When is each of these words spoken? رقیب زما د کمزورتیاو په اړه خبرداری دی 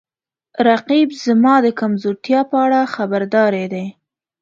رقیب 0.67 1.09
زما 1.25 1.55
د 1.65 1.67
کمزورتیاو 1.79 2.49
په 2.51 2.57
اړه 2.65 2.79
خبرداری 2.95 3.65
دی 3.73 3.85